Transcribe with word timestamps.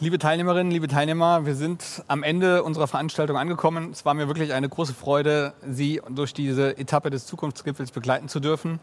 liebe 0.00 0.18
Teilnehmerinnen, 0.18 0.70
liebe 0.70 0.88
Teilnehmer. 0.88 1.46
Wir 1.46 1.54
sind 1.54 2.04
am 2.06 2.22
Ende 2.22 2.62
unserer 2.62 2.86
Veranstaltung 2.86 3.36
angekommen. 3.36 3.90
Es 3.92 4.04
war 4.04 4.14
mir 4.14 4.28
wirklich 4.28 4.52
eine 4.52 4.68
große 4.68 4.94
Freude, 4.94 5.54
Sie 5.66 6.02
durch 6.10 6.34
diese 6.34 6.76
Etappe 6.76 7.10
des 7.10 7.26
Zukunftsgipfels 7.26 7.90
begleiten 7.92 8.28
zu 8.28 8.40
dürfen. 8.40 8.78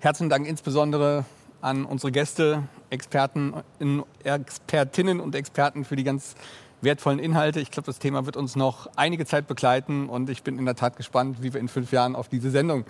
Herzlichen 0.00 0.30
Dank 0.30 0.46
insbesondere 0.46 1.24
an 1.60 1.84
unsere 1.84 2.12
Gäste, 2.12 2.64
Experten, 2.90 3.54
Expertinnen 4.24 5.20
und 5.20 5.34
Experten 5.34 5.84
für 5.84 5.96
die 5.96 6.04
ganz 6.04 6.34
wertvollen 6.80 7.18
Inhalte. 7.18 7.60
Ich 7.60 7.70
glaube, 7.70 7.86
das 7.86 7.98
Thema 7.98 8.26
wird 8.26 8.36
uns 8.36 8.56
noch 8.56 8.88
einige 8.96 9.26
Zeit 9.26 9.46
begleiten 9.46 10.08
und 10.08 10.30
ich 10.30 10.42
bin 10.42 10.58
in 10.58 10.64
der 10.64 10.74
Tat 10.74 10.96
gespannt, 10.96 11.42
wie 11.42 11.52
wir 11.52 11.60
in 11.60 11.68
fünf 11.68 11.92
Jahren 11.92 12.16
auf 12.16 12.28
diese 12.28 12.50
Sendung 12.50 12.84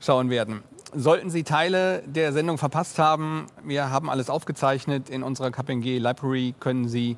schauen 0.00 0.30
werden. 0.30 0.62
Sollten 0.94 1.30
Sie 1.30 1.42
Teile 1.42 2.02
der 2.06 2.32
Sendung 2.32 2.58
verpasst 2.58 2.98
haben, 2.98 3.46
wir 3.64 3.90
haben 3.90 4.10
alles 4.10 4.28
aufgezeichnet. 4.28 5.08
In 5.08 5.22
unserer 5.22 5.50
KPMG 5.50 5.98
Library 5.98 6.54
können 6.60 6.88
Sie 6.88 7.16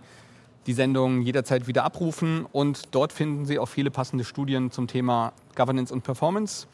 die 0.66 0.72
Sendung 0.72 1.20
jederzeit 1.22 1.66
wieder 1.66 1.84
abrufen 1.84 2.46
und 2.50 2.94
dort 2.94 3.12
finden 3.12 3.46
Sie 3.46 3.58
auch 3.58 3.68
viele 3.68 3.90
passende 3.90 4.24
Studien 4.24 4.70
zum 4.70 4.86
Thema 4.86 5.32
Governance 5.56 5.92
und 5.92 6.04
Performance. 6.04 6.66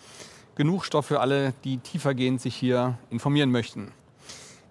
Genug 0.54 0.84
Stoff 0.84 1.06
für 1.06 1.20
alle, 1.20 1.54
die 1.64 1.78
tiefergehend 1.78 2.40
sich 2.40 2.54
hier 2.54 2.98
informieren 3.08 3.50
möchten. 3.50 3.92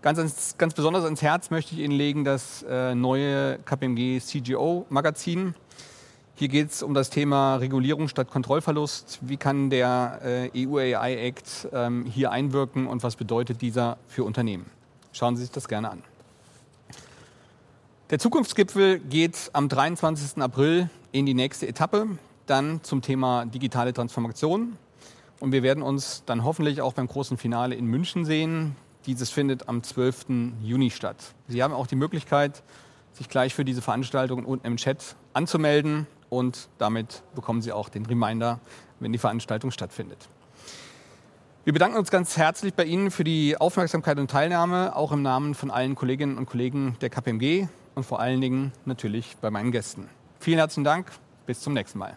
Ganz, 0.02 0.56
ganz 0.58 0.74
besonders 0.74 1.04
ans 1.04 1.22
Herz 1.22 1.50
möchte 1.50 1.76
ich 1.76 1.82
Ihnen 1.82 1.92
legen 1.92 2.24
das 2.24 2.64
äh, 2.64 2.96
neue 2.96 3.60
KPMG 3.66 4.22
CGO 4.22 4.86
Magazin. 4.88 5.56
Hier 6.36 6.48
geht 6.48 6.70
es 6.72 6.82
um 6.82 6.94
das 6.94 7.10
Thema 7.10 7.58
Regulierung 7.58 8.08
statt 8.08 8.32
Kontrollverlust. 8.32 9.20
Wie 9.24 9.36
kann 9.36 9.70
der 9.70 10.22
äh, 10.56 10.66
EU 10.66 10.78
AI 10.78 11.16
Act 11.18 11.68
ähm, 11.74 12.06
hier 12.06 12.32
einwirken 12.32 12.88
und 12.88 13.04
was 13.04 13.18
bedeutet 13.18 13.62
dieser 13.62 13.98
für 14.08 14.24
Unternehmen? 14.24 14.68
Schauen 15.12 15.36
Sie 15.36 15.42
sich 15.42 15.52
das 15.52 15.68
gerne 15.68 15.90
an. 15.90 16.02
Der 18.10 18.20
Zukunftsgipfel 18.20 19.00
geht 19.00 19.50
am 19.52 19.68
23. 19.68 20.42
April 20.42 20.90
in 21.12 21.26
die 21.26 21.34
nächste 21.34 21.68
Etappe, 21.68 22.08
dann 22.46 22.82
zum 22.84 23.02
Thema 23.02 23.46
digitale 23.46 23.92
Transformation. 23.92 24.78
Und 25.42 25.52
wir 25.52 25.62
werden 25.62 25.84
uns 25.84 26.24
dann 26.26 26.46
hoffentlich 26.46 26.82
auch 26.82 26.94
beim 26.94 27.08
großen 27.08 27.38
Finale 27.38 27.76
in 27.76 27.86
München 27.86 28.24
sehen. 28.24 28.78
Dieses 29.10 29.32
findet 29.32 29.68
am 29.68 29.82
12. 29.82 30.54
Juni 30.62 30.92
statt. 30.92 31.34
Sie 31.48 31.64
haben 31.64 31.74
auch 31.74 31.88
die 31.88 31.96
Möglichkeit, 31.96 32.62
sich 33.12 33.28
gleich 33.28 33.56
für 33.56 33.66
diese 33.66 33.82
Veranstaltung 33.82 34.46
unten 34.46 34.68
im 34.68 34.78
Chat 34.78 35.16
anzumelden 35.34 36.06
und 36.30 36.70
damit 36.78 37.24
bekommen 37.34 37.64
Sie 37.64 37.72
auch 37.72 37.90
den 37.90 38.06
Reminder, 38.06 38.60
wenn 39.00 39.12
die 39.12 39.18
Veranstaltung 39.18 39.72
stattfindet. 39.72 40.30
Wir 41.64 41.74
bedanken 41.74 41.98
uns 41.98 42.12
ganz 42.12 42.38
herzlich 42.38 42.76
bei 42.76 42.86
Ihnen 42.86 43.10
für 43.10 43.24
die 43.24 43.58
Aufmerksamkeit 43.58 44.20
und 44.20 44.30
Teilnahme, 44.30 44.96
auch 44.96 45.12
im 45.12 45.24
Namen 45.24 45.56
von 45.56 45.72
allen 45.72 45.96
Kolleginnen 45.96 46.38
und 46.38 46.46
Kollegen 46.46 46.96
der 47.02 47.10
KPMG 47.10 47.68
und 47.96 48.04
vor 48.04 48.20
allen 48.20 48.42
Dingen 48.42 48.74
natürlich 48.86 49.38
bei 49.42 49.50
meinen 49.50 49.72
Gästen. 49.72 50.08
Vielen 50.40 50.60
herzlichen 50.60 50.84
Dank, 50.84 51.08
bis 51.48 51.62
zum 51.62 51.74
nächsten 51.74 51.98
Mal. 51.98 52.16